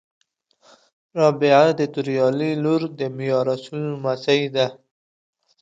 [1.17, 4.67] رابعه د توریالي لور د میارسول لمسۍ ده